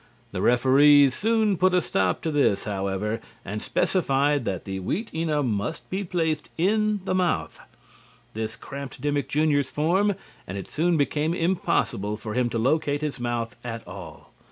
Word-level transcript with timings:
The 0.31 0.41
referees 0.41 1.13
soon 1.13 1.57
put 1.57 1.75
a 1.75 1.79
stop 1.83 2.23
to 2.23 2.31
this, 2.31 2.63
however, 2.63 3.19
and 3.45 3.61
specified 3.61 4.45
that 4.45 4.65
the 4.65 4.79
Wheatena 4.79 5.43
must 5.43 5.87
be 5.91 6.03
placed 6.03 6.49
in 6.57 7.01
the 7.05 7.13
mouth. 7.13 7.59
This 8.33 8.55
cramped 8.55 8.99
Dimmick 8.99 9.29
Junior's 9.29 9.69
form 9.69 10.15
and 10.47 10.57
it 10.57 10.67
soon 10.67 10.97
became 10.97 11.35
impossible 11.35 12.17
for 12.17 12.33
him 12.33 12.49
to 12.49 12.57
locate 12.57 13.01
his 13.01 13.19
mouth 13.19 13.55
at 13.63 13.87
all. 13.87 14.31